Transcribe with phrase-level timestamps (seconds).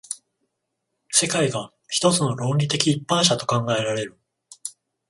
[1.11, 4.19] 世界が一つの論理的一般者と考えられる。